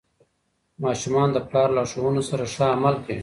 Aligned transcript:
ماشومان 0.83 1.29
د 1.33 1.37
پلار 1.47 1.69
لارښوونو 1.77 2.21
سره 2.29 2.43
ښه 2.53 2.65
عمل 2.75 2.95
کوي. 3.05 3.19